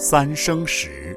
[0.00, 1.16] 三生石，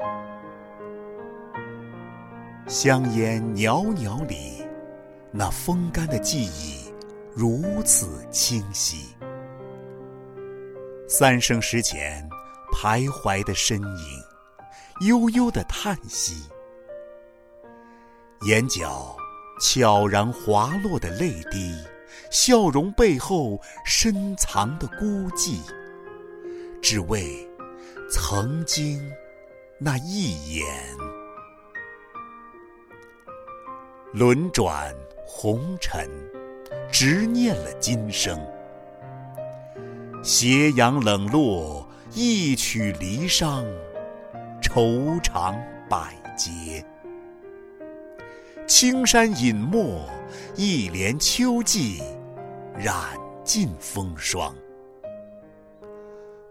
[2.65, 4.65] 香烟袅袅里，
[5.29, 6.92] 那风干的记忆
[7.35, 9.15] 如此清晰。
[11.07, 12.28] 三生石前
[12.74, 16.49] 徘徊的身影，悠悠的叹息，
[18.48, 19.16] 眼角
[19.61, 21.75] 悄然滑落的泪滴，
[22.31, 25.59] 笑容背后深藏的孤寂，
[26.81, 27.48] 只为。
[28.13, 29.09] 曾经
[29.77, 30.67] 那一眼，
[34.11, 34.93] 轮转
[35.25, 36.09] 红尘，
[36.91, 38.38] 执念了今生。
[40.21, 43.66] 斜阳冷落，一曲离殇，
[44.61, 45.55] 愁肠
[45.89, 46.85] 百结。
[48.67, 50.05] 青山隐没，
[50.58, 52.03] 一帘秋季，
[52.77, 52.93] 染
[53.45, 54.53] 尽风霜。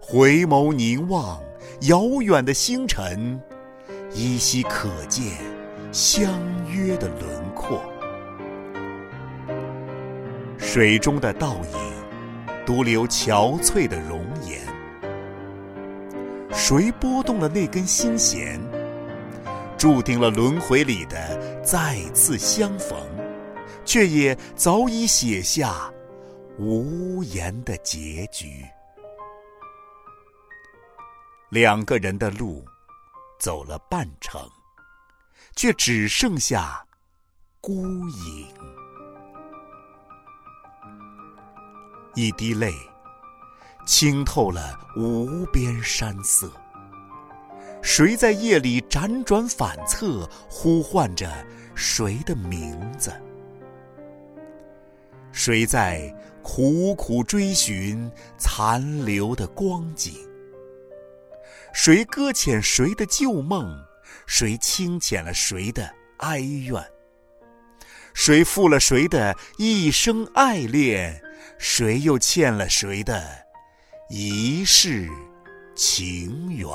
[0.00, 1.38] 回眸凝望。
[1.82, 3.40] 遥远的星辰，
[4.12, 5.32] 依稀可见
[5.92, 6.30] 相
[6.68, 7.80] 约的轮廓。
[10.58, 14.60] 水中的倒影，独留憔悴的容颜。
[16.52, 18.60] 谁拨动了那根心弦，
[19.78, 22.98] 注定了轮回里的再次相逢，
[23.86, 25.90] 却也早已写下
[26.58, 28.66] 无言的结局。
[31.50, 32.64] 两个人的路，
[33.40, 34.40] 走了半程，
[35.56, 36.86] 却只剩下
[37.60, 38.46] 孤影。
[42.14, 42.72] 一滴泪，
[43.84, 46.48] 清透了无边山色。
[47.82, 51.28] 谁在夜里辗转反侧，呼唤着
[51.74, 53.12] 谁的名字？
[55.32, 56.14] 谁在
[56.44, 58.08] 苦苦追寻
[58.38, 60.29] 残留的光景？
[61.72, 63.84] 谁搁浅谁的旧梦？
[64.26, 66.82] 谁轻浅了谁的哀怨？
[68.12, 71.22] 谁负了谁的一生爱恋？
[71.58, 73.22] 谁又欠了谁的
[74.08, 75.08] 一世
[75.75, 76.69] 情缘？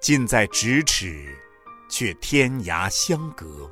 [0.00, 1.34] 近在咫尺，
[1.90, 3.70] 却天涯相隔。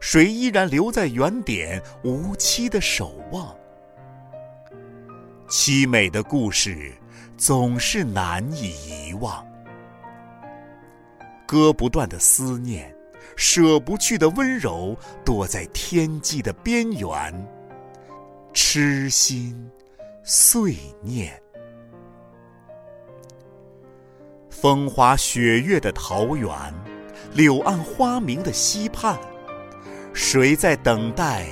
[0.00, 3.56] 谁依然留在原点，无期的守望？
[5.48, 6.92] 凄美的故事
[7.38, 8.74] 总是难以
[9.08, 9.42] 遗忘，
[11.46, 12.94] 割不断的思念，
[13.34, 14.94] 舍不去的温柔，
[15.24, 17.48] 躲在天际的边缘，
[18.52, 19.70] 痴心
[20.22, 21.40] 碎念。
[24.50, 26.52] 风花雪月的桃源，
[27.32, 29.18] 柳暗花明的溪畔，
[30.12, 31.46] 谁在等待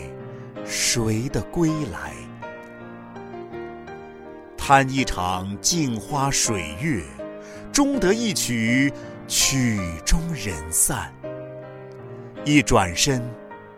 [0.67, 2.13] 谁的归来？
[4.69, 7.01] 贪一场镜花水月，
[7.73, 8.93] 终得一曲
[9.29, 11.15] 曲终人散。
[12.45, 13.23] 一转身，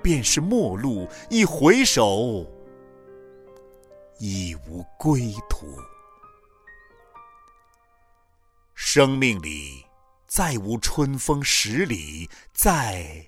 [0.02, 2.46] 便是陌路；一回首，
[4.18, 5.66] 已无归途。
[8.74, 9.84] 生命里
[10.26, 13.26] 再无春风十里，再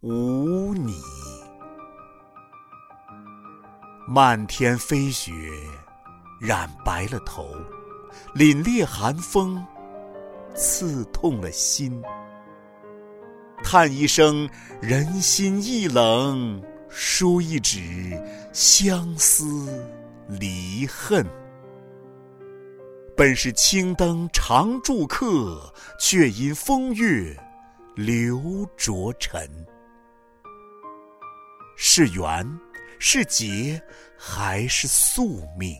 [0.00, 0.98] 无你。
[4.06, 5.30] 漫天飞雪。
[6.38, 7.54] 染白了头，
[8.34, 9.64] 凛冽寒风，
[10.54, 12.00] 刺痛了心。
[13.62, 14.48] 叹一声
[14.80, 18.16] 人心易冷，书一纸
[18.52, 19.84] 相思
[20.28, 21.26] 离恨。
[23.16, 27.36] 本是青灯常驻客，却因风月
[27.96, 29.40] 留浊尘。
[31.76, 32.48] 是缘，
[33.00, 33.82] 是劫，
[34.16, 35.76] 还是宿命？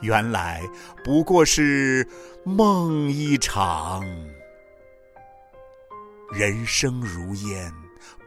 [0.00, 0.60] 原来
[1.04, 2.06] 不过是
[2.44, 4.04] 梦一场，
[6.32, 7.72] 人生如烟，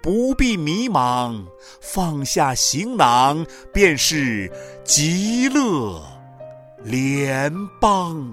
[0.02, 1.46] 不必迷茫，
[1.82, 4.52] 放下行囊，便是
[4.84, 6.04] 极乐
[6.84, 8.32] 联邦。